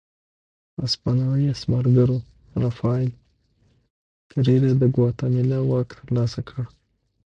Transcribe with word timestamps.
هسپانوي 0.83 1.43
استعمارګرو 1.51 2.17
رافایل 2.63 3.11
کېریرا 4.31 4.71
د 4.81 4.83
ګواتیمالا 4.95 5.59
واک 5.69 5.89
ترلاسه 5.99 6.39
کړ. 6.47 6.57